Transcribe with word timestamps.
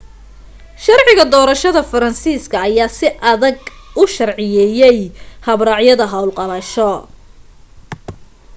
sharciga 0.85 1.25
doorashada 1.33 1.81
faransiiska 1.91 2.57
ayaa 2.67 2.91
si 2.97 3.07
adag 3.33 3.57
u 3.67 3.69
u 4.05 4.11
sharciyeeyay 4.15 4.99
hab 5.47 5.59
raacyada 5.69 6.05
hawl 6.13 6.31
qabasho 6.39 6.89